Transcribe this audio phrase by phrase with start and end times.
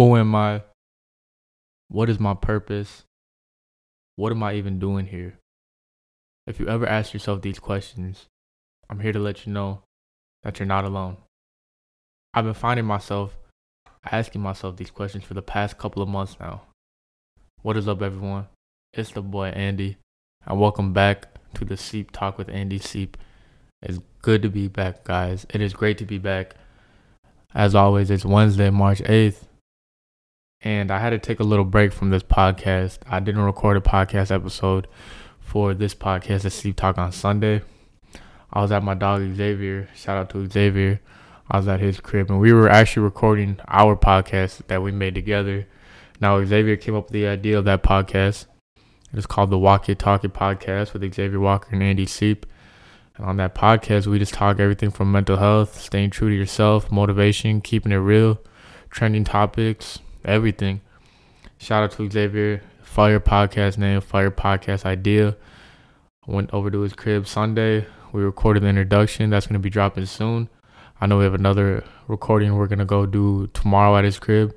[0.00, 0.62] Who am I?
[1.88, 3.04] What is my purpose?
[4.16, 5.34] What am I even doing here?
[6.46, 8.24] If you ever ask yourself these questions,
[8.88, 9.82] I'm here to let you know
[10.42, 11.18] that you're not alone.
[12.32, 13.36] I've been finding myself
[14.10, 16.62] asking myself these questions for the past couple of months now.
[17.60, 18.46] What is up, everyone?
[18.94, 19.98] It's the boy Andy,
[20.46, 23.18] and welcome back to the Seep Talk with Andy Seep.
[23.82, 25.44] It's good to be back, guys.
[25.50, 26.54] It is great to be back.
[27.54, 29.44] As always, it's Wednesday, March 8th,
[30.62, 32.98] and I had to take a little break from this podcast.
[33.08, 34.86] I didn't record a podcast episode
[35.40, 37.62] for this podcast, the Seep Talk on Sunday.
[38.52, 39.88] I was at my dog Xavier.
[39.94, 41.00] Shout out to Xavier.
[41.50, 45.14] I was at his crib, and we were actually recording our podcast that we made
[45.14, 45.66] together.
[46.20, 48.46] Now Xavier came up with the idea of that podcast.
[49.12, 52.44] It's called the Walk It Talk It podcast with Xavier Walker and Andy Seep.
[53.16, 56.92] And on that podcast, we just talk everything from mental health, staying true to yourself,
[56.92, 58.38] motivation, keeping it real,
[58.90, 60.80] trending topics, everything.
[61.58, 62.62] Shout out to Xavier.
[62.82, 65.36] Fire podcast name, Fire podcast idea.
[66.26, 67.86] Went over to his crib Sunday.
[68.12, 69.30] We recorded the introduction.
[69.30, 70.48] That's going to be dropping soon.
[71.00, 74.54] I know we have another recording we're going to go do tomorrow at his crib.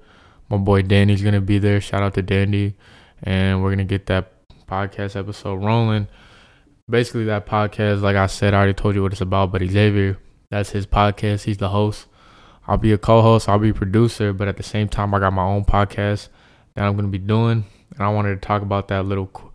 [0.49, 1.79] My boy Danny's going to be there.
[1.79, 2.75] Shout out to Danny.
[3.21, 4.33] And we're going to get that
[4.67, 6.07] podcast episode rolling.
[6.89, 10.17] Basically, that podcast, like I said, I already told you what it's about, but Xavier,
[10.49, 11.43] that's his podcast.
[11.43, 12.07] He's the host.
[12.67, 15.33] I'll be a co-host, I'll be a producer, but at the same time, I got
[15.33, 16.30] my own podcast
[16.75, 19.52] that I'm gonna be doing, and I wanted to talk about that little qu-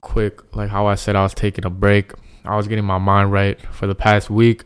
[0.00, 2.12] quick, like how I said I was taking a break.
[2.44, 4.64] I was getting my mind right for the past week.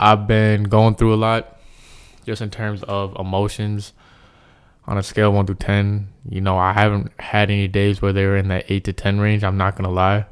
[0.00, 1.58] I've been going through a lot,
[2.24, 3.92] just in terms of emotions.
[4.88, 8.24] On a scale one through ten, you know, I haven't had any days where they
[8.24, 9.42] were in that eight to ten range.
[9.42, 10.26] I'm not gonna lie.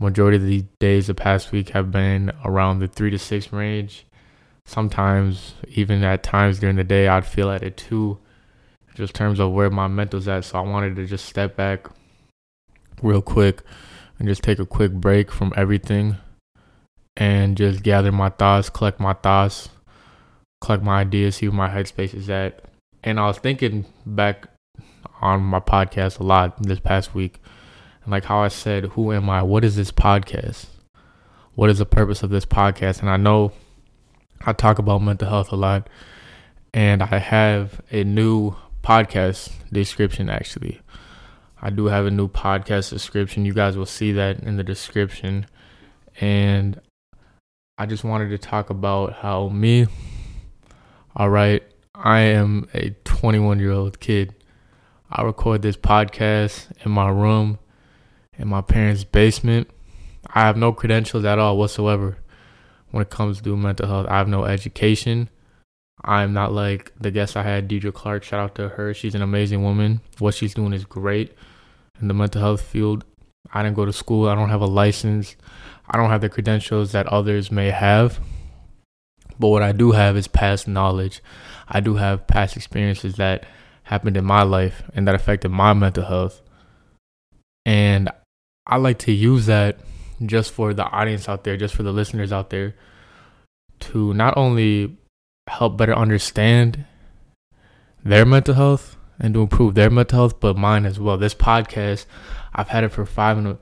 [0.00, 4.06] Majority of the days the past week have been around the three to six range
[4.68, 8.18] sometimes even at times during the day I'd feel at it too
[8.94, 10.44] just terms of where my mental's at.
[10.44, 11.86] So I wanted to just step back
[13.00, 13.62] real quick
[14.18, 16.16] and just take a quick break from everything
[17.16, 19.68] and just gather my thoughts collect my thoughts
[20.60, 22.64] collect my ideas see where my headspace is at.
[23.04, 24.48] And I was thinking back
[25.20, 27.40] on my podcast a lot this past week
[28.02, 29.42] and like how I said who am I?
[29.42, 30.66] What is this podcast?
[31.54, 33.00] What is the purpose of this podcast?
[33.00, 33.52] And I know
[34.44, 35.88] I talk about mental health a lot,
[36.72, 40.80] and I have a new podcast description actually.
[41.60, 43.44] I do have a new podcast description.
[43.44, 45.46] You guys will see that in the description.
[46.20, 46.80] And
[47.76, 49.86] I just wanted to talk about how me,
[51.16, 51.62] all right,
[51.94, 54.34] I am a 21 year old kid.
[55.10, 57.58] I record this podcast in my room,
[58.38, 59.68] in my parents' basement.
[60.32, 62.18] I have no credentials at all whatsoever
[62.90, 64.06] when it comes to mental health.
[64.08, 65.28] I have no education.
[66.04, 68.22] I'm not like the guest I had, Deidre Clark.
[68.22, 68.94] Shout out to her.
[68.94, 70.00] She's an amazing woman.
[70.18, 71.34] What she's doing is great
[72.00, 73.04] in the mental health field.
[73.52, 74.28] I didn't go to school.
[74.28, 75.36] I don't have a license.
[75.88, 78.20] I don't have the credentials that others may have.
[79.38, 81.22] But what I do have is past knowledge.
[81.68, 83.46] I do have past experiences that
[83.84, 86.42] happened in my life and that affected my mental health.
[87.64, 88.10] And
[88.66, 89.78] I like to use that
[90.24, 92.74] just for the audience out there, just for the listeners out there,
[93.80, 94.96] to not only
[95.48, 96.84] help better understand
[98.04, 101.16] their mental health and to improve their mental health, but mine as well.
[101.16, 102.06] This podcast,
[102.54, 103.58] I've had it for five and a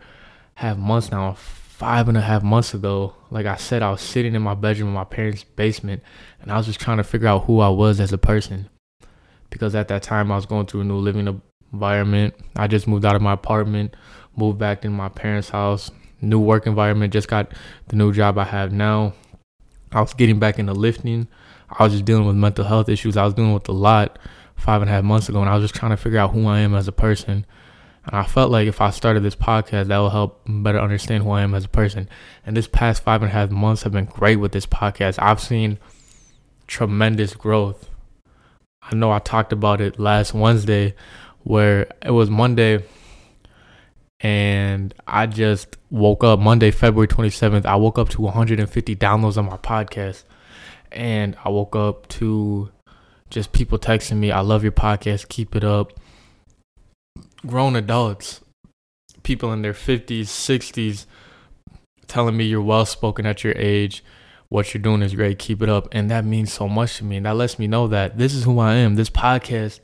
[0.55, 1.35] half months now.
[1.35, 4.89] Five and a half months ago, like I said, I was sitting in my bedroom
[4.89, 6.03] in my parents' basement
[6.41, 8.71] and I was just trying to figure out who I was as a person.
[9.51, 11.43] Because at that time, I was going through a new living
[11.73, 12.35] environment.
[12.57, 13.95] I just moved out of my apartment,
[14.35, 15.91] moved back in my parents' house,
[16.21, 17.13] new work environment.
[17.13, 17.53] Just got
[17.89, 19.15] the new job I have now.
[19.93, 21.29] I was getting back into lifting.
[21.71, 23.17] I was just dealing with mental health issues.
[23.17, 24.19] I was dealing with a lot
[24.57, 26.47] five and a half months ago, and I was just trying to figure out who
[26.47, 27.47] I am as a person.
[28.05, 31.31] And I felt like if I started this podcast, that will help better understand who
[31.31, 32.09] I am as a person.
[32.45, 35.19] And this past five and a half months have been great with this podcast.
[35.21, 35.79] I've seen
[36.69, 37.91] tremendous growth.
[38.81, 40.95] I know I talked about it last Wednesday,
[41.43, 42.85] where it was Monday
[44.21, 47.67] and I just woke up Monday, February 27th.
[47.67, 50.25] I woke up to 150 downloads on my podcast,
[50.91, 52.71] and I woke up to
[53.29, 55.93] just people texting me, I love your podcast, keep it up.
[57.47, 58.41] Grown adults,
[59.23, 61.07] people in their 50s, 60s,
[62.07, 64.03] telling me you're well spoken at your age.
[64.49, 65.41] What you're doing is great.
[65.41, 65.89] Keep it up.
[65.91, 67.17] And that means so much to me.
[67.17, 68.95] And that lets me know that this is who I am.
[68.95, 69.81] This podcast,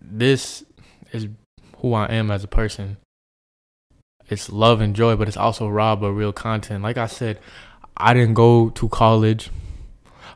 [0.00, 0.64] this
[1.12, 1.28] is
[1.76, 2.96] who I am as a person
[4.30, 6.82] it's love and joy, but it's also raw but real content.
[6.82, 7.38] Like I said,
[7.96, 9.50] I didn't go to college.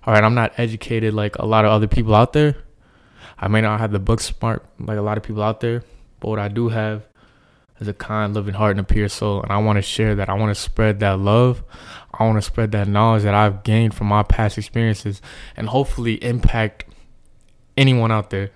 [0.06, 2.56] All right, I'm not educated like a lot of other people out there.
[3.38, 5.82] I may not have the book smart like a lot of people out there,
[6.20, 7.06] but what I do have
[7.80, 9.42] is a kind, loving heart and a pure soul.
[9.42, 10.28] And I want to share that.
[10.28, 11.62] I want to spread that love.
[12.12, 15.20] I want to spread that knowledge that I've gained from my past experiences
[15.56, 16.84] and hopefully impact
[17.76, 18.50] anyone out there.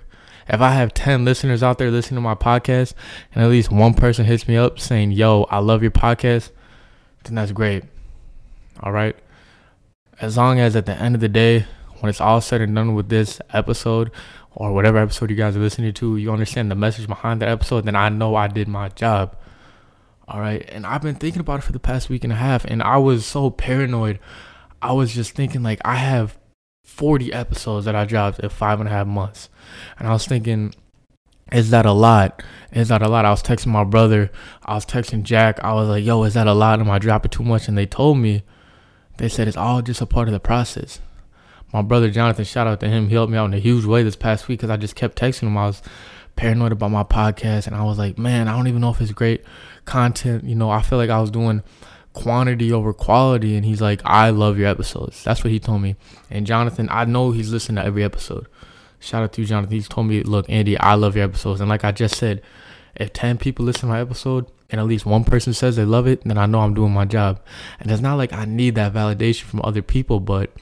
[0.49, 2.95] If I have 10 listeners out there listening to my podcast
[3.35, 6.51] and at least one person hits me up saying, Yo, I love your podcast,
[7.25, 7.85] then that's great.
[8.81, 9.17] All right.
[10.21, 11.67] As long as at the end of the day,
[12.01, 14.11] when it's all said and done with this episode
[14.55, 17.85] or whatever episode you guys are listening to, you understand the message behind the episode,
[17.85, 19.37] then I know I did my job.
[20.27, 20.65] All right.
[20.69, 22.97] And I've been thinking about it for the past week and a half, and I
[22.97, 24.19] was so paranoid.
[24.81, 26.39] I was just thinking, like, I have
[26.89, 29.51] 40 episodes that I dropped in five and a half months.
[29.99, 30.75] And I was thinking,
[31.53, 32.43] is that a lot?
[32.73, 33.27] Is that a lot?
[33.27, 34.31] I was texting my brother.
[34.65, 35.63] I was texting Jack.
[35.63, 36.81] I was like, yo, is that a lot?
[36.81, 37.69] Am I dropping too much?
[37.69, 38.43] And they told me,
[39.19, 41.01] they said it's all just a part of the process.
[41.73, 43.09] My brother Jonathan, shout out to him.
[43.09, 45.21] He helped me out in a huge way this past week because I just kept
[45.21, 45.59] texting him.
[45.59, 45.83] I was
[46.37, 49.13] paranoid about my podcast and I was like, man, I don't even know if it's
[49.13, 49.45] great
[49.85, 50.45] content.
[50.45, 51.63] You know, I feel like I was doing
[52.19, 53.57] quantity over quality.
[53.57, 55.23] And he's like, I love your episodes.
[55.23, 55.97] That's what he told me.
[56.31, 58.47] And Jonathan, I know he's listening to every episode.
[58.99, 59.75] Shout out to you, Jonathan.
[59.75, 61.61] He's told me, look, Andy, I love your episodes.
[61.61, 62.43] And like I just said,
[62.97, 66.09] if 10 people listen to my episode and at least one person says they love
[66.09, 67.41] it, then I know I'm doing my job.
[67.79, 70.53] And it's not like I need that validation from other people, but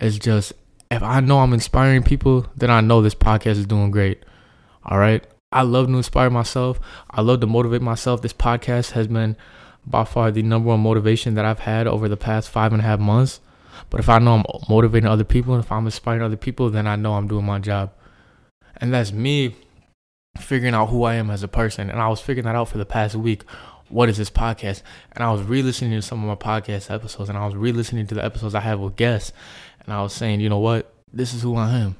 [0.00, 0.52] it's just
[0.90, 4.24] if I know I'm inspiring people, then I know this podcast is doing great.
[4.84, 5.24] All right.
[5.52, 6.80] I love to inspire myself.
[7.10, 8.22] I love to motivate myself.
[8.22, 9.36] This podcast has been
[9.86, 12.84] by far the number one motivation that I've had over the past five and a
[12.84, 13.40] half months.
[13.90, 16.86] But if I know I'm motivating other people and if I'm inspiring other people, then
[16.86, 17.92] I know I'm doing my job.
[18.76, 19.54] And that's me
[20.38, 21.90] figuring out who I am as a person.
[21.90, 23.44] And I was figuring that out for the past week.
[23.88, 24.82] What is this podcast?
[25.12, 27.72] And I was re listening to some of my podcast episodes and I was re
[27.72, 29.32] listening to the episodes I have with guests.
[29.84, 30.92] And I was saying, you know what?
[31.12, 31.96] This is who I am.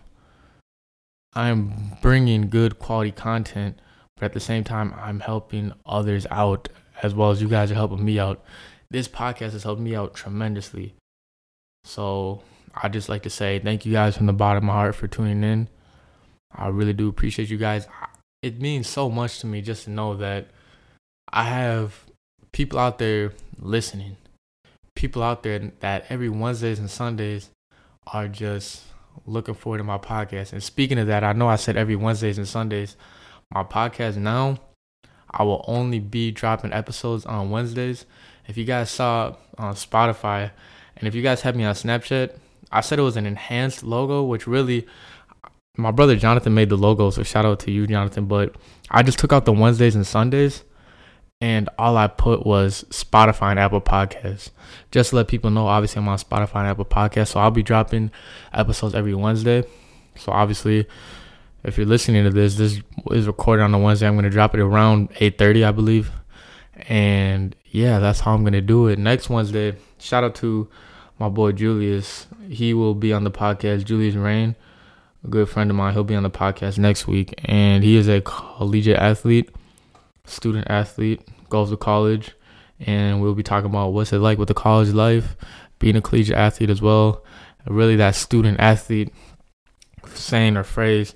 [1.35, 3.79] I am bringing good quality content,
[4.17, 6.69] but at the same time, I'm helping others out
[7.02, 8.44] as well as you guys are helping me out.
[8.91, 10.94] This podcast has helped me out tremendously.
[11.85, 12.43] So
[12.75, 15.08] I just like to say thank you guys from the bottom of my heart for
[15.08, 15.69] tuning in.
[16.55, 17.87] I really do appreciate you guys.
[18.43, 20.49] It means so much to me just to know that
[21.32, 22.05] I have
[22.52, 24.17] people out there listening.
[24.94, 27.50] People out there that every Wednesdays and Sundays
[28.06, 28.85] are just
[29.26, 30.52] looking forward to my podcast.
[30.52, 32.97] And speaking of that, I know I said every Wednesdays and Sundays.
[33.52, 34.58] My podcast now
[35.37, 38.07] I will only be dropping episodes on Wednesdays.
[38.47, 40.53] If you guys saw on Spotify,
[40.97, 42.37] and if you guys have me on Snapchat,
[42.71, 44.87] I said it was an enhanced logo, which really
[45.77, 48.27] my brother Jonathan made the logo, so shout out to you, Jonathan.
[48.27, 48.55] But
[48.91, 50.63] I just took out the Wednesdays and Sundays,
[51.41, 54.51] and all I put was Spotify and Apple Podcasts.
[54.93, 57.65] Just to let people know, obviously I'm on Spotify and Apple Podcasts, so I'll be
[57.65, 58.13] dropping
[58.53, 59.65] episodes every Wednesday.
[60.17, 60.87] So obviously,
[61.64, 62.81] if you're listening to this, this
[63.11, 64.06] is recorded on a Wednesday.
[64.06, 66.11] I'm gonna drop it around 8:30, I believe.
[66.88, 68.99] And yeah, that's how I'm gonna do it.
[68.99, 70.69] Next Wednesday, shout out to
[71.19, 72.26] my boy Julius.
[72.49, 73.84] He will be on the podcast.
[73.84, 74.56] Julius Rain,
[75.25, 75.94] a good friend of mine.
[75.94, 79.50] He'll be on the podcast next week, and he is a collegiate athlete,
[80.26, 82.32] student athlete, goes to college,
[82.78, 85.37] and we'll be talking about what's it like with the college life,
[85.78, 87.25] being a collegiate athlete as well.
[87.66, 89.14] Really, that student athlete
[90.12, 91.14] saying or phrase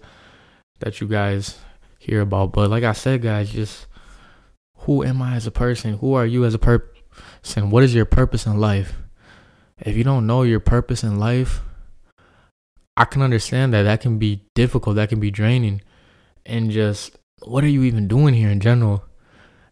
[0.80, 1.58] that you guys
[1.98, 2.52] hear about.
[2.52, 3.86] But like I said, guys, just
[4.78, 5.98] who am I as a person?
[5.98, 7.70] Who are you as a person?
[7.70, 8.94] What is your purpose in life?
[9.78, 11.60] If you don't know your purpose in life,
[12.96, 15.82] I can understand that that can be difficult, that can be draining.
[16.44, 19.04] And just what are you even doing here in general?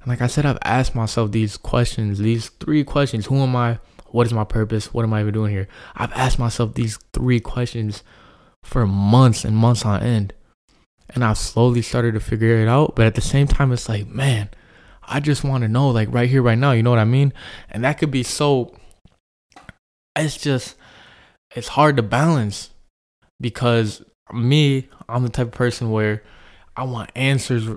[0.00, 3.26] And like I said, I've asked myself these questions, these three questions.
[3.26, 3.78] Who am I?
[4.06, 4.94] What is my purpose?
[4.94, 5.66] What am I even doing here?
[5.96, 8.04] I've asked myself these three questions
[8.62, 10.32] for months and months on end
[11.10, 12.94] and I've slowly started to figure it out.
[12.96, 14.50] But at the same time, it's like, man,
[15.02, 16.72] I just want to know, like right here, right now.
[16.72, 17.32] You know what I mean?
[17.70, 18.74] And that could be so.
[20.14, 20.76] It's just,
[21.54, 22.70] it's hard to balance
[23.40, 26.22] because me, I'm the type of person where
[26.74, 27.68] I want answers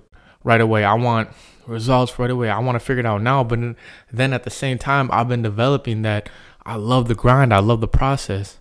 [0.44, 0.84] right away.
[0.84, 1.30] I want
[1.68, 2.50] results right away.
[2.50, 3.44] I want to figure it out now.
[3.44, 3.76] But
[4.12, 6.30] then at the same time, I've been developing that
[6.66, 7.54] I love the grind.
[7.54, 8.60] I love the process.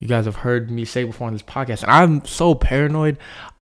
[0.00, 3.18] You guys have heard me say before on this podcast, and I'm so paranoid.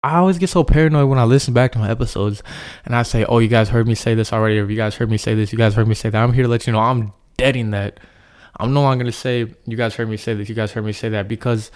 [0.03, 2.43] I always get so paranoid when I listen back to my episodes
[2.83, 5.09] and I say, Oh, you guys heard me say this already, or you guys heard
[5.09, 6.21] me say this, you guys heard me say that.
[6.21, 8.01] I'm here to let you know I'm deading that.
[8.59, 10.91] I'm no longer gonna say, You guys heard me say this, you guys heard me
[10.91, 11.71] say that, because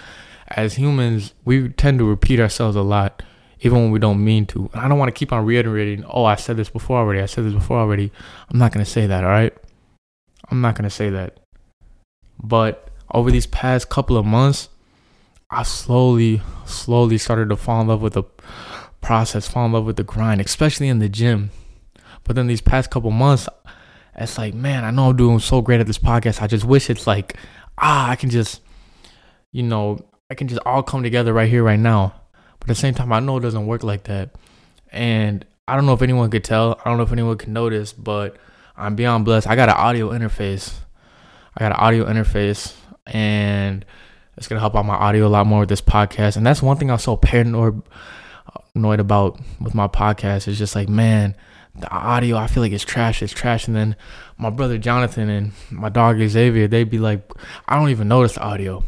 [0.50, 3.24] as humans, we tend to repeat ourselves a lot,
[3.62, 4.70] even when we don't mean to.
[4.74, 7.28] And I don't want to keep on reiterating, Oh, I said this before already, I
[7.28, 8.12] said this before already.
[8.50, 9.54] I'm not gonna say that, all right?
[10.52, 11.40] I'm not gonna say that.
[12.44, 14.68] But over these past couple of months,
[15.50, 18.24] I slowly, slowly started to fall in love with the
[19.02, 21.52] process, fall in love with the grind, especially in the gym.
[22.24, 23.48] But then these past couple months,
[24.16, 26.42] it's like, man, I know I'm doing so great at this podcast.
[26.42, 27.38] I just wish it's like,
[27.78, 28.62] ah, I can just,
[29.52, 30.00] you know,
[30.30, 32.14] I can just all come together right here, right now.
[32.60, 34.36] But at the same time, I know it doesn't work like that.
[34.92, 36.80] And I don't know if anyone could tell.
[36.84, 38.36] I don't know if anyone can notice, but
[38.76, 39.48] I'm beyond blessed.
[39.48, 40.74] I got an audio interface.
[41.56, 42.76] I got an audio interface,
[43.08, 43.84] and
[44.38, 46.38] it's gonna help out my audio a lot more with this podcast.
[46.38, 47.82] And that's one thing I'm so paranoid
[48.76, 50.48] annoyed about with my podcast.
[50.48, 51.36] Is just like, man,
[51.76, 53.22] the audio I feel like it's trash.
[53.22, 53.68] It's trash.
[53.68, 53.96] And then
[54.38, 57.30] my brother Jonathan and my dog Xavier, they'd be like,
[57.68, 58.84] I don't even notice the audio.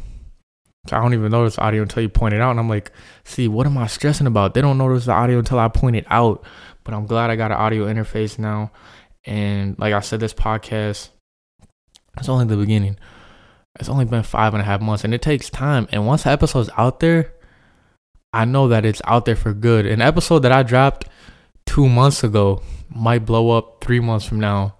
[0.91, 2.51] I don't even notice audio until you point it out.
[2.51, 2.91] And I'm like,
[3.24, 4.53] see, what am I stressing about?
[4.53, 6.44] They don't notice the audio until I point it out.
[6.84, 8.72] But I'm glad I got an audio interface now.
[9.25, 11.10] And like I said, this podcast,
[12.18, 12.98] it's only the beginning.
[13.79, 15.88] It's only been five and a half months and it takes time.
[15.91, 17.33] And once the episode's out there,
[18.33, 19.86] I know that it's out there for good.
[19.86, 21.05] An episode that I dropped
[21.65, 24.75] two months ago might blow up three months from now.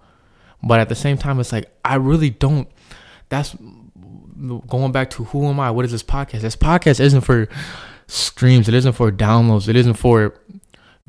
[0.62, 2.68] But at the same time, it's like, I really don't.
[3.30, 3.56] That's
[4.66, 5.70] going back to who am I?
[5.70, 6.40] What is this podcast?
[6.40, 7.48] This podcast isn't for
[8.06, 10.34] streams, it isn't for downloads, it isn't for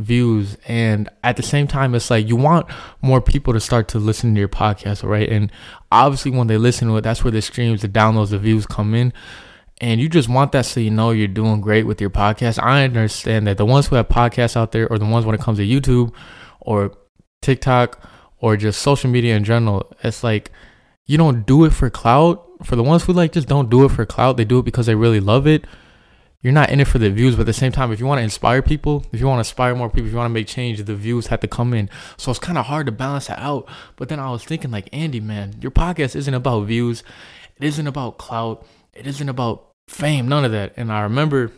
[0.02, 0.58] views.
[0.68, 2.68] And at the same time, it's like you want
[3.02, 5.30] more people to start to listen to your podcast, right?
[5.30, 5.52] And
[5.92, 8.94] obviously, when they listen to it, that's where the streams, the downloads, the views come
[8.94, 9.14] in.
[9.80, 12.62] And you just want that so you know you're doing great with your podcast.
[12.62, 15.42] I understand that the ones who have podcasts out there, or the ones when it
[15.42, 16.14] comes to YouTube
[16.60, 16.96] or
[17.42, 20.52] TikTok or just social media in general, it's like
[21.08, 23.90] you don't do it for clout for the ones who like just don't do it
[23.90, 25.66] for clout, they do it because they really love it.
[26.42, 28.18] You're not in it for the views, but at the same time, if you want
[28.18, 30.48] to inspire people, if you want to inspire more people, if you want to make
[30.48, 31.90] change, the views have to come in.
[32.18, 33.70] So it's kind of hard to balance that out.
[33.96, 37.04] But then I was thinking, like, Andy, man, your podcast isn't about views,
[37.58, 40.74] it isn't about clout, it isn't about fame, none of that.
[40.78, 41.52] And I remember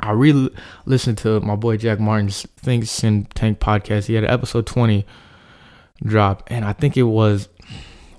[0.00, 0.50] I really
[0.86, 4.06] listened to my boy Jack Martin's Thinks in Tank podcast.
[4.06, 5.04] He had an episode 20
[6.04, 7.48] drop, and I think it was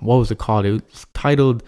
[0.01, 0.65] what was it called?
[0.65, 1.63] It was titled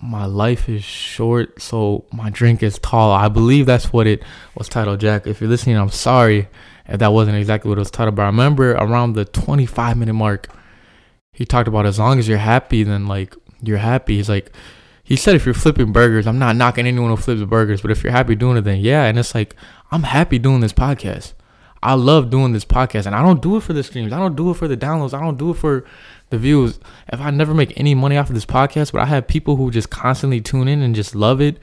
[0.00, 3.12] my life is short, so my drink is tall.
[3.12, 4.22] I believe that's what it
[4.54, 5.26] was titled, Jack.
[5.26, 6.48] If you're listening, I'm sorry
[6.86, 10.14] if that wasn't exactly what it was titled, but I remember around the 25 minute
[10.14, 10.48] mark,
[11.32, 14.16] he talked about as long as you're happy, then like you're happy.
[14.16, 14.52] He's like,
[15.02, 18.02] he said if you're flipping burgers, I'm not knocking anyone who flips burgers, but if
[18.02, 19.04] you're happy doing it, then yeah.
[19.04, 19.54] And it's like,
[19.90, 21.32] I'm happy doing this podcast.
[21.82, 24.12] I love doing this podcast, and I don't do it for the streams.
[24.12, 25.14] I don't do it for the downloads.
[25.14, 25.84] I don't do it for
[26.30, 26.78] the views.
[27.12, 29.70] If I never make any money off of this podcast, but I have people who
[29.70, 31.58] just constantly tune in and just love it,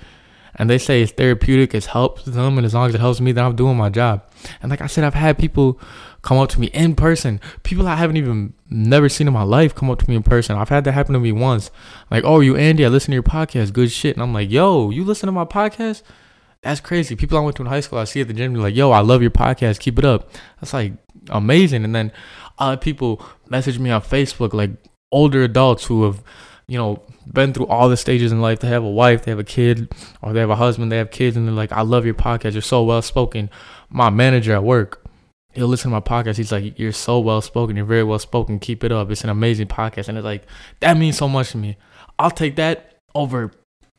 [0.57, 3.31] and they say it's therapeutic, it's helped them, and as long as it helps me,
[3.31, 4.23] then I'm doing my job.
[4.61, 5.79] And like I said, I've had people
[6.21, 9.75] come up to me in person, people I haven't even never seen in my life
[9.75, 10.57] come up to me in person.
[10.57, 11.71] I've had that happen to me once.
[12.09, 14.15] Like, oh, you Andy, I listen to your podcast, good shit.
[14.15, 16.01] And I'm like, yo, you listen to my podcast?
[16.61, 17.15] That's crazy.
[17.15, 19.01] People I went to in high school, I see at the gym, like, yo, I
[19.01, 20.31] love your podcast, keep it up.
[20.59, 20.93] That's like
[21.29, 21.83] amazing.
[21.83, 22.11] And then
[22.57, 24.71] other people message me on Facebook, like
[25.11, 26.23] older adults who have,
[26.67, 28.59] you know, been through all the stages in life.
[28.59, 31.11] They have a wife, they have a kid, or they have a husband, they have
[31.11, 32.53] kids, and they're like, I love your podcast.
[32.53, 33.49] You're so well spoken.
[33.89, 35.05] My manager at work,
[35.53, 36.37] he'll listen to my podcast.
[36.37, 37.75] He's like, You're so well spoken.
[37.75, 38.59] You're very well spoken.
[38.59, 39.09] Keep it up.
[39.11, 40.09] It's an amazing podcast.
[40.09, 40.43] And it's like,
[40.79, 41.77] that means so much to me.
[42.19, 43.51] I'll take that over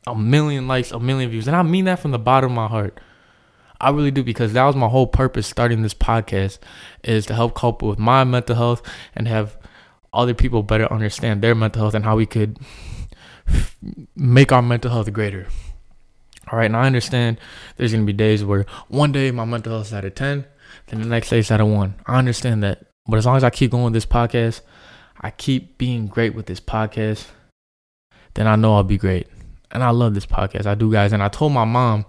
[0.07, 1.47] a million likes, a million views.
[1.47, 3.01] And I mean that from the bottom of my heart.
[3.81, 6.59] I really do because that was my whole purpose starting this podcast
[7.05, 8.83] is to help cope with my mental health
[9.15, 9.57] and have
[10.13, 12.59] other people better understand their mental health and how we could
[14.17, 15.47] make our mental health greater.
[16.51, 17.39] All right, and I understand
[17.77, 20.45] there's gonna be days where one day my mental health is at a 10,
[20.87, 21.95] then the next day it's at a 1.
[22.07, 22.87] I understand that.
[23.07, 24.63] But as long as I keep going with this podcast,
[25.21, 27.27] I keep being great with this podcast,
[28.35, 29.29] then I know I'll be great.
[29.71, 30.67] And I love this podcast.
[30.67, 31.13] I do, guys.
[31.13, 32.05] And I told my mom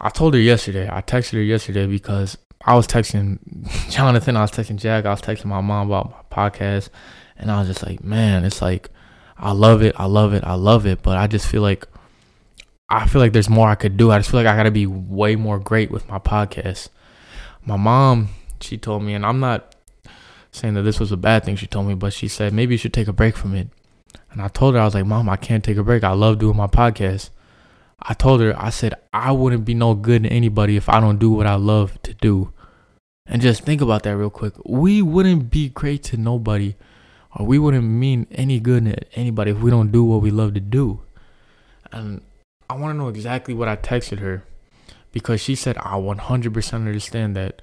[0.00, 0.88] I told her yesterday.
[0.90, 3.38] I texted her yesterday because I was texting
[3.90, 6.88] Jonathan, I was texting Jack, I was texting my mom about my podcast,
[7.36, 8.90] and I was just like, man, it's like
[9.36, 11.86] I love it, I love it, I love it, but I just feel like
[12.88, 14.10] I feel like there's more I could do.
[14.10, 16.88] I just feel like I gotta be way more great with my podcast.
[17.64, 18.28] My mom,
[18.60, 19.74] she told me, and I'm not
[20.52, 22.78] saying that this was a bad thing she told me, but she said maybe you
[22.78, 23.68] should take a break from it.
[24.32, 26.04] And I told her, I was like, Mom, I can't take a break.
[26.04, 27.30] I love doing my podcast.
[28.02, 31.18] I told her, I said, I wouldn't be no good to anybody if I don't
[31.18, 32.52] do what I love to do.
[33.26, 34.54] And just think about that real quick.
[34.64, 36.76] We wouldn't be great to nobody,
[37.36, 40.54] or we wouldn't mean any good to anybody if we don't do what we love
[40.54, 41.00] to do.
[41.92, 42.22] And
[42.68, 44.44] I want to know exactly what I texted her
[45.12, 47.62] because she said, I 100% understand that.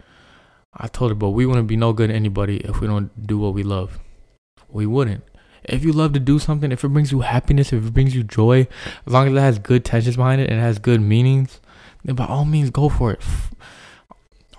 [0.74, 3.40] I told her, but we wouldn't be no good to anybody if we don't do
[3.40, 4.00] what we love.
[4.70, 5.24] We wouldn't
[5.68, 8.24] If you love to do something, if it brings you happiness, if it brings you
[8.24, 8.68] joy,
[9.06, 11.60] as long as it has good tensions behind it and it has good meanings,
[12.04, 13.22] then by all means go for it.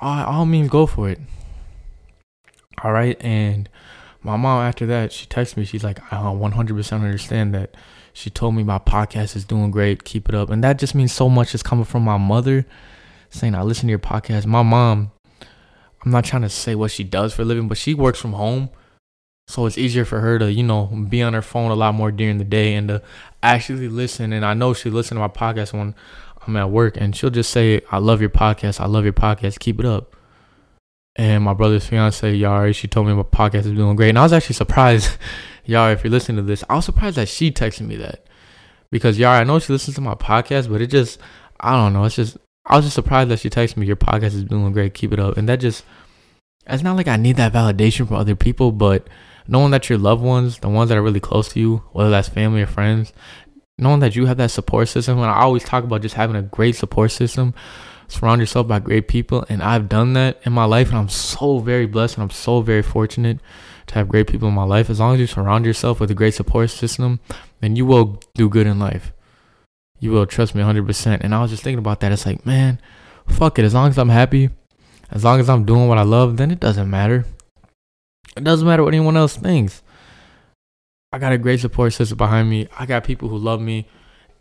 [0.00, 1.18] All, all means go for it.
[2.82, 3.68] All right, and
[4.22, 5.64] my mom after that she texted me.
[5.64, 7.74] She's like, I uh, 100% understand that.
[8.12, 10.04] She told me my podcast is doing great.
[10.04, 12.66] Keep it up, and that just means so much is coming from my mother,
[13.30, 14.44] saying I listen to your podcast.
[14.44, 15.12] My mom,
[16.04, 18.32] I'm not trying to say what she does for a living, but she works from
[18.32, 18.70] home.
[19.48, 22.12] So it's easier for her to, you know, be on her phone a lot more
[22.12, 23.02] during the day and to
[23.42, 24.34] actually listen.
[24.34, 25.94] And I know she listens to my podcast when
[26.46, 28.78] I'm at work and she'll just say, I love your podcast.
[28.78, 29.58] I love your podcast.
[29.58, 30.14] Keep it up.
[31.16, 34.10] And my brother's fiance, Yari, she told me my podcast is doing great.
[34.10, 35.16] And I was actually surprised,
[35.66, 38.26] Yari, if you're listening to this, I was surprised that she texted me that.
[38.90, 41.18] Because Yari, I know she listens to my podcast, but it just,
[41.58, 42.04] I don't know.
[42.04, 42.36] It's just,
[42.66, 44.92] I was just surprised that she texted me, your podcast is doing great.
[44.92, 45.38] Keep it up.
[45.38, 45.86] And that just,
[46.66, 49.08] it's not like I need that validation from other people, but
[49.48, 52.28] knowing that your loved ones, the ones that are really close to you, whether that's
[52.28, 53.12] family or friends,
[53.78, 55.18] knowing that you have that support system.
[55.18, 57.54] And I always talk about just having a great support system,
[58.06, 59.46] surround yourself by great people.
[59.48, 62.60] And I've done that in my life, and I'm so very blessed and I'm so
[62.60, 63.40] very fortunate
[63.86, 64.90] to have great people in my life.
[64.90, 67.20] As long as you surround yourself with a great support system,
[67.60, 69.12] then you will do good in life.
[69.98, 71.20] You will trust me 100%.
[71.22, 72.12] And I was just thinking about that.
[72.12, 72.80] It's like, man,
[73.26, 73.64] fuck it.
[73.64, 74.50] As long as I'm happy,
[75.10, 77.24] as long as I'm doing what I love, then it doesn't matter.
[78.38, 79.82] It doesn't matter what anyone else thinks.
[81.12, 82.68] I got a great support system behind me.
[82.78, 83.88] I got people who love me.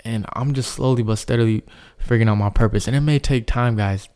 [0.06, 1.64] And I'm just slowly but steadily
[1.98, 2.88] figuring out my purpose.
[2.88, 4.08] And it may take time, guys.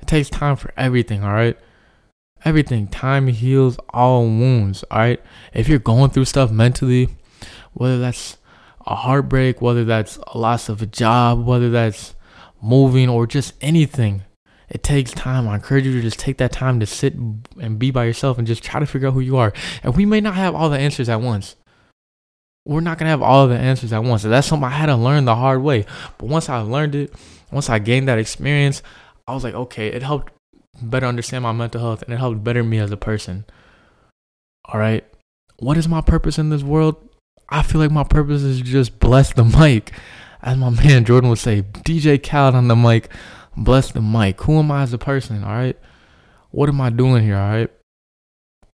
[0.00, 1.58] It takes time for everything, all right?
[2.44, 2.88] Everything.
[2.88, 5.22] Time heals all wounds, all right?
[5.52, 7.08] If you're going through stuff mentally,
[7.74, 8.38] whether that's
[8.86, 12.14] a heartbreak, whether that's a loss of a job, whether that's
[12.62, 14.22] moving or just anything,
[14.68, 15.48] it takes time.
[15.48, 18.46] I encourage you to just take that time to sit and be by yourself and
[18.46, 19.52] just try to figure out who you are.
[19.82, 21.56] And we may not have all the answers at once.
[22.64, 24.22] We're not gonna have all the answers at once.
[24.22, 25.86] So that's something I had to learn the hard way.
[26.18, 27.14] But once I learned it,
[27.52, 28.82] once I gained that experience,
[29.28, 30.32] I was like, okay, it helped
[30.82, 33.44] better understand my mental health and it helped better me as a person.
[34.64, 35.04] All right.
[35.58, 36.96] What is my purpose in this world?
[37.48, 39.92] I feel like my purpose is just bless the mic.
[40.42, 43.10] As my man Jordan would say, DJ Khaled on the mic
[43.56, 44.40] bless the mic.
[44.42, 45.44] Who am I as a person?
[45.44, 45.78] All right.
[46.50, 47.36] What am I doing here?
[47.36, 47.70] All right.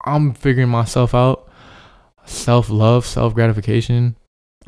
[0.04, 1.48] I'm figuring myself out.
[2.24, 4.16] Self love, self gratification.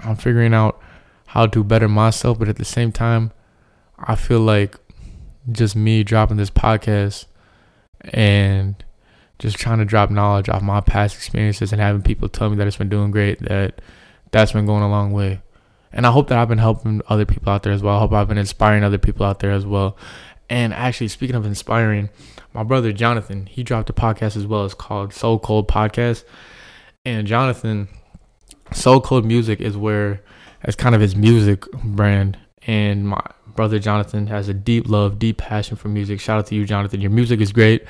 [0.01, 0.81] I'm figuring out
[1.27, 3.33] how to better myself, but at the same time,
[3.99, 4.77] I feel like
[5.51, 7.27] just me dropping this podcast
[8.13, 8.83] and
[9.39, 12.67] just trying to drop knowledge off my past experiences and having people tell me that
[12.67, 13.81] it's been doing great that
[14.31, 15.43] that's been going a long way
[15.95, 17.97] and I hope that I've been helping other people out there as well.
[17.97, 19.97] I hope I've been inspiring other people out there as well.
[20.51, 22.11] And actually, speaking of inspiring,
[22.53, 24.65] my brother Jonathan, he dropped a podcast as well.
[24.65, 26.25] It's called So Cold Podcast.
[27.05, 27.89] And Jonathan,
[28.73, 30.21] So Cold Music is where
[30.65, 32.39] it's kind of his music brand.
[32.67, 36.19] And my brother Jonathan has a deep love, deep passion for music.
[36.19, 37.01] Shout out to you, Jonathan.
[37.01, 37.85] Your music is great.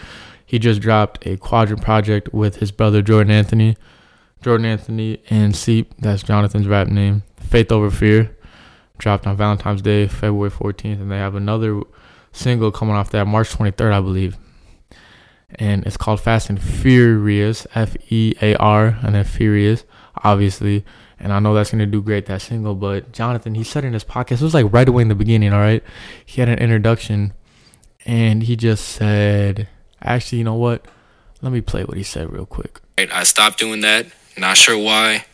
[0.44, 3.78] He just dropped a quadrant project with his brother Jordan Anthony.
[4.42, 7.22] Jordan Anthony and Seep, that's Jonathan's rap name.
[7.48, 8.36] Faith Over Fear
[8.98, 11.82] dropped on Valentine's Day, February 14th, and they have another
[12.32, 14.36] single coming off that March 23rd, I believe.
[15.56, 19.84] And it's called Fast and Furious, F E A R, and then Furious,
[20.16, 20.84] obviously.
[21.20, 22.74] And I know that's gonna do great that single.
[22.74, 25.52] But Jonathan, he said in his podcast, it was like right away in the beginning.
[25.52, 25.82] All right,
[26.24, 27.34] he had an introduction,
[28.04, 29.68] and he just said,
[30.02, 30.86] "Actually, you know what?
[31.40, 34.06] Let me play what he said real quick." I stopped doing that.
[34.36, 35.24] Not sure why.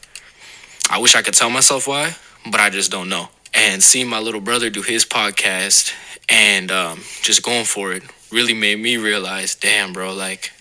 [0.92, 2.16] I wish I could tell myself why,
[2.50, 3.28] but I just don't know.
[3.54, 5.94] And seeing my little brother do his podcast
[6.28, 10.52] and um, just going for it really made me realize, damn, bro, like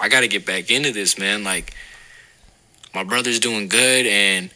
[0.00, 1.44] I got to get back into this, man.
[1.44, 1.74] Like
[2.94, 4.50] my brother's doing good, and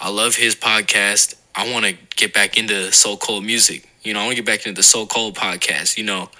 [0.00, 1.36] I love his podcast.
[1.54, 3.88] I want to get back into so cold music.
[4.02, 5.96] You know, I want to get back into the so cold podcast.
[5.96, 6.30] You know,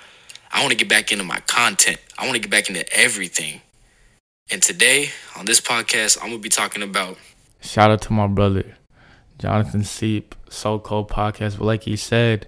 [0.53, 1.99] I want to get back into my content.
[2.19, 3.61] I want to get back into everything.
[4.51, 7.17] And today on this podcast, I'm gonna be talking about
[7.67, 8.77] Shout out to my brother,
[9.39, 11.59] Jonathan Seep, So Cold Podcast.
[11.59, 12.47] But like he said,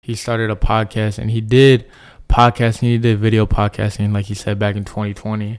[0.00, 1.90] he started a podcast and he did
[2.28, 5.58] podcasting, he did video podcasting, like he said back in 2020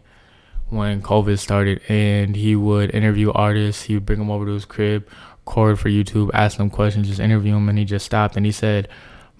[0.70, 1.82] when COVID started.
[1.90, 5.10] And he would interview artists, he would bring them over to his crib,
[5.46, 7.68] record for YouTube, ask them questions, just interview them.
[7.68, 8.88] And he just stopped and he said,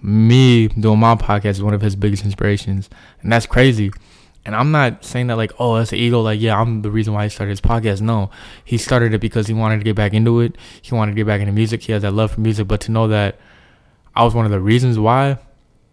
[0.02, 2.90] Me doing my podcast is one of his biggest inspirations.
[3.22, 3.90] And that's crazy
[4.44, 6.20] and I'm not saying that like, oh, that's an ego.
[6.20, 8.00] Like, yeah, I'm the reason why he started his podcast.
[8.00, 8.30] No,
[8.64, 10.56] he started it because he wanted to get back into it.
[10.80, 11.82] He wanted to get back into music.
[11.82, 12.66] He has that love for music.
[12.66, 13.38] But to know that
[14.14, 15.38] I was one of the reasons why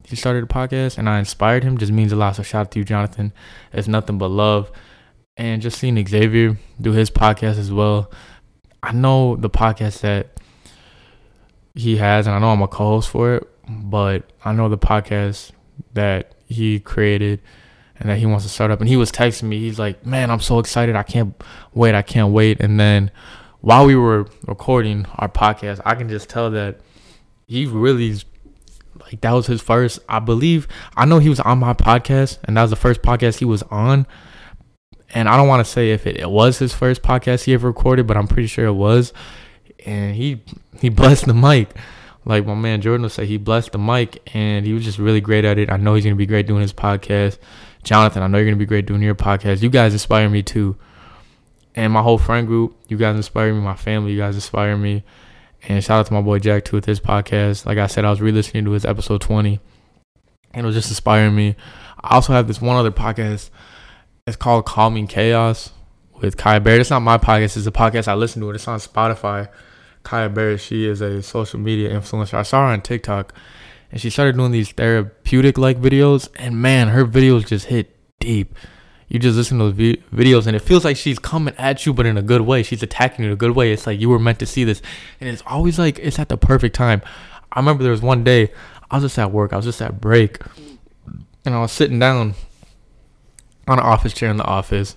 [0.03, 2.35] he started a podcast and I inspired him just means a lot.
[2.35, 3.33] So shout out to you, Jonathan.
[3.71, 4.71] It's nothing but love.
[5.37, 8.11] And just seeing Xavier do his podcast as well
[8.81, 10.39] I know the podcast that
[11.75, 15.51] he has, and I know I'm a co-host for it, but I know the podcast
[15.93, 17.41] that he created
[17.99, 18.79] and that he wants to start up.
[18.79, 19.59] And he was texting me.
[19.59, 20.95] He's like, "Man, I'm so excited!
[20.95, 21.35] I can't
[21.73, 21.95] wait!
[21.95, 23.11] I can't wait!" And then
[23.61, 26.79] while we were recording our podcast, I can just tell that
[27.47, 28.15] he really
[29.01, 29.99] like that was his first.
[30.07, 33.39] I believe I know he was on my podcast, and that was the first podcast
[33.39, 34.07] he was on.
[35.11, 37.67] And I don't want to say if it, it was his first podcast he ever
[37.67, 39.11] recorded, but I'm pretty sure it was.
[39.85, 40.41] And he
[40.79, 41.69] he blessed the mic
[42.29, 45.21] like my man Jordan would say, he blessed the mic and he was just really
[45.21, 45.71] great at it.
[45.71, 47.39] I know he's gonna be great doing his podcast.
[47.83, 49.61] Jonathan, I know you're gonna be great doing your podcast.
[49.61, 50.75] You guys inspire me too.
[51.75, 53.61] And my whole friend group, you guys inspire me.
[53.61, 55.03] My family, you guys inspire me.
[55.67, 57.65] And shout out to my boy Jack too with his podcast.
[57.65, 59.59] Like I said, I was re-listening to his episode 20,
[60.53, 61.55] and it was just inspiring me.
[62.01, 63.49] I also have this one other podcast.
[64.25, 65.71] It's called Calming Chaos
[66.21, 66.81] with Kaya Barrett.
[66.81, 67.57] It's not my podcast.
[67.57, 68.49] It's a podcast I listen to.
[68.49, 68.55] It.
[68.55, 69.49] It's on Spotify.
[70.03, 72.35] Kaya Barrett, she is a social media influencer.
[72.35, 73.33] I saw her on TikTok
[73.91, 78.55] and she started doing these therapeutic like videos and man, her videos just hit deep.
[79.07, 81.93] You just listen to those vi- videos and it feels like she's coming at you
[81.93, 82.61] but in a good way.
[82.61, 83.71] She's attacking you in a good way.
[83.73, 84.81] It's like you were meant to see this.
[85.19, 87.01] And it's always like it's at the perfect time.
[87.51, 88.51] I remember there was one day
[88.91, 89.53] I was just at work.
[89.53, 90.39] I was just at break
[91.45, 92.35] and I was sitting down
[93.67, 94.95] on an office chair in the office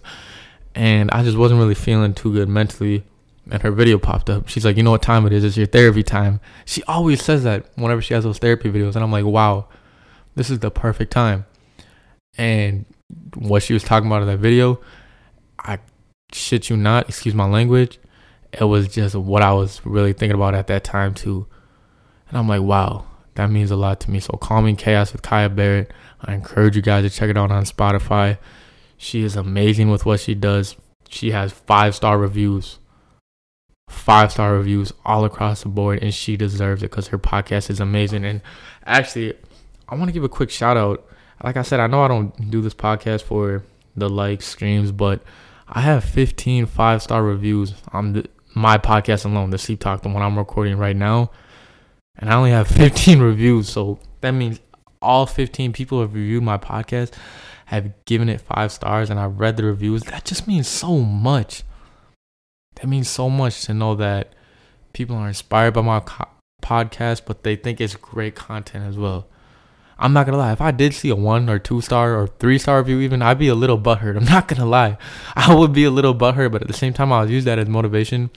[0.75, 3.05] and I just wasn't really feeling too good mentally
[3.51, 4.49] and her video popped up.
[4.49, 5.45] She's like, you know what time it is?
[5.45, 6.41] It's your therapy time.
[6.65, 8.95] She always says that whenever she has those therapy videos.
[8.95, 9.69] And I'm like, wow,
[10.35, 11.47] this is the perfect time.
[12.39, 12.85] And
[13.35, 14.81] what she was talking about in that video,
[15.59, 15.79] I
[16.33, 17.99] shit you not, excuse my language,
[18.53, 21.47] it was just what I was really thinking about at that time too.
[22.29, 24.21] And I'm like, wow, that means a lot to me.
[24.21, 25.93] So Calming Chaos with Kaya Barrett.
[26.21, 28.39] I encourage you guys to check it out on Spotify.
[28.97, 30.77] She is amazing with what she does.
[31.09, 32.79] She has five star reviews
[33.89, 37.81] five star reviews all across the board, and she deserves it because her podcast is
[37.81, 38.25] amazing.
[38.25, 38.41] And
[38.85, 39.35] actually,
[39.89, 41.07] I want to give a quick shout out.
[41.43, 43.65] Like I said, I know I don't do this podcast for
[43.97, 45.23] the likes, streams, but
[45.69, 50.09] I have 15 five star reviews on the, my podcast alone, the Seep Talk, the
[50.09, 51.31] one I'm recording right now.
[52.17, 53.69] And I only have 15 reviews.
[53.69, 54.61] So that means
[55.01, 57.13] all 15 people who have reviewed my podcast,
[57.67, 60.03] have given it five stars, and I've read the reviews.
[60.05, 61.65] That just means so much
[62.77, 64.35] that means so much to know that
[64.93, 66.29] people are inspired by my co-
[66.63, 69.27] podcast, but they think it's great content as well.
[69.99, 70.53] I'm not gonna lie.
[70.53, 73.39] If I did see a one or two star or three star review, even I'd
[73.39, 74.17] be a little butthurt.
[74.17, 74.99] I'm not gonna lie.
[75.37, 77.69] I would be a little butthurt, but at the same time, I'll use that as
[77.69, 78.31] motivation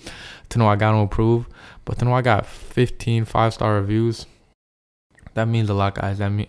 [0.49, 1.47] to know I got to improve.
[1.85, 4.25] But to know I got 15 five star reviews,
[5.33, 6.19] that means a lot, guys.
[6.19, 6.47] That mean,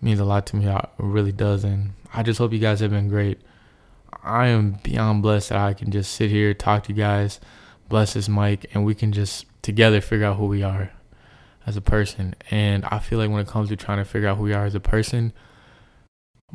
[0.00, 0.66] means a lot to me.
[0.66, 1.64] It really does.
[1.64, 3.40] And I just hope you guys have been great.
[4.22, 7.40] I am beyond blessed that I can just sit here, talk to you guys,
[7.88, 10.92] bless this mic, and we can just together figure out who we are
[11.66, 12.34] as a person.
[12.50, 14.64] And I feel like when it comes to trying to figure out who we are
[14.64, 15.32] as a person,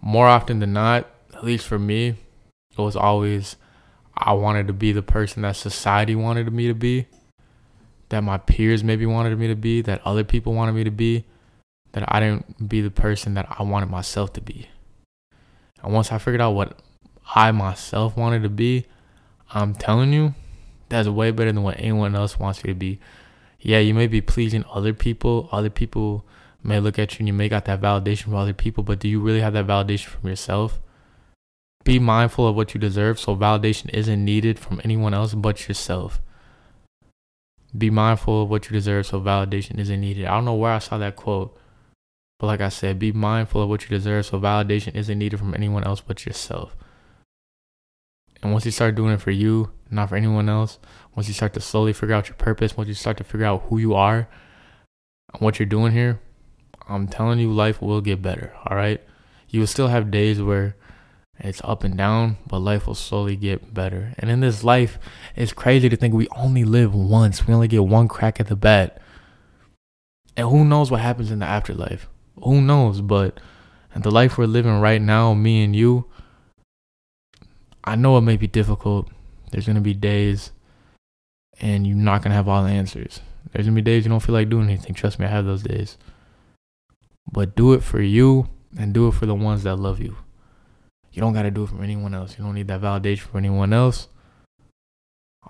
[0.02, 2.16] more often than not, at least for me,
[2.72, 3.58] it was always
[4.16, 7.08] I wanted to be the person that society wanted me to be,
[8.10, 11.26] that my peers maybe wanted me to be, that other people wanted me to be,
[11.94, 14.70] that I didn't be the person that I wanted myself to be.
[15.82, 16.80] And once I figured out what
[17.34, 18.86] I myself wanted to be,
[19.54, 20.36] I'm telling you,
[20.90, 23.00] that's way better than what anyone else wants you to be.
[23.60, 25.48] Yeah, you may be pleasing other people.
[25.52, 26.26] Other people
[26.64, 29.08] may look at you and you may got that validation from other people, but do
[29.08, 30.80] you really have that validation from yourself?
[31.84, 36.22] Be mindful of what you deserve so validation isn't needed from anyone else but yourself.
[37.76, 40.26] Be mindful of what you deserve so validation isn't needed.
[40.26, 41.58] I don't know where I saw that quote,
[42.40, 45.54] but like I said, be mindful of what you deserve so validation isn't needed from
[45.54, 46.76] anyone else but yourself.
[48.42, 50.80] And once you start doing it for you, not for anyone else,
[51.16, 53.64] once you start to slowly figure out your purpose, once you start to figure out
[53.70, 54.28] who you are
[55.34, 56.20] and what you're doing here,
[56.88, 58.54] I'm telling you, life will get better.
[58.66, 59.02] All right.
[59.50, 60.76] You will still have days where
[61.40, 64.14] it's up and down, but life will slowly get better.
[64.18, 64.98] And in this life,
[65.36, 67.48] it's crazy to think we only live once.
[67.48, 69.02] We only get one crack at the bat.
[70.38, 72.08] And who knows what happens in the afterlife?
[72.44, 73.02] Who knows?
[73.02, 73.40] But
[73.96, 76.06] the life we're living right now, me and you,
[77.84, 79.10] I know it may be difficult.
[79.52, 80.52] There's gonna be days,
[81.60, 83.22] and you're not gonna have all the answers.
[83.52, 84.94] There's gonna be days you don't feel like doing anything.
[84.94, 85.98] Trust me, I have those days.
[87.32, 90.18] But do it for you, and do it for the ones that love you.
[91.12, 92.38] You don't gotta do it for anyone else.
[92.38, 94.08] You don't need that validation from anyone else.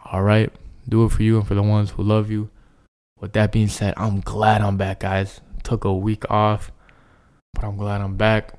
[0.05, 0.51] All right,
[0.87, 2.49] do it for you and for the ones who love you.
[3.19, 5.41] With that being said, I'm glad I'm back, guys.
[5.63, 6.71] Took a week off,
[7.53, 8.53] but I'm glad I'm back.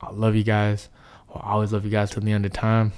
[0.00, 0.88] I love you guys.
[1.34, 2.92] I always love you guys till the end of time.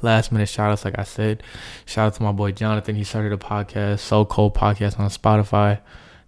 [0.00, 1.42] last minute shout outs, like I said.
[1.86, 2.96] Shout out to my boy Jonathan.
[2.96, 5.80] He started a podcast, So Cold Podcast on Spotify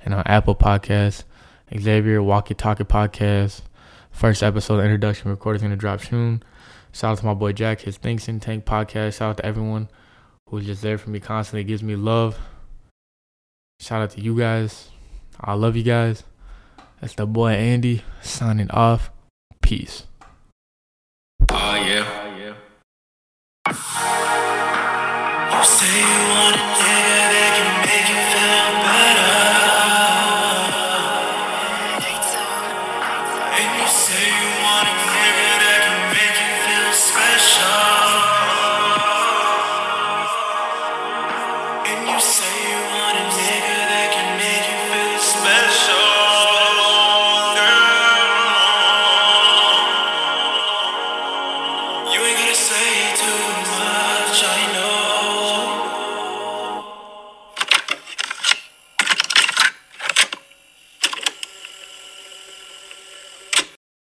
[0.04, 1.24] and on Apple Podcasts.
[1.76, 3.62] Xavier Walk It Talk It Podcast.
[4.10, 6.42] First episode introduction recording is gonna drop soon.
[6.92, 9.18] Shout out to my boy Jack, his Thinks in Tank podcast.
[9.18, 9.88] Shout out to everyone
[10.48, 12.38] who's just there for me constantly, gives me love.
[13.80, 14.90] Shout out to you guys.
[15.40, 16.22] I love you guys.
[17.00, 19.10] That's the boy Andy signing off.
[19.62, 20.04] Peace.